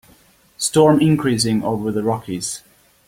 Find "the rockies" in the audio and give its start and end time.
1.91-2.63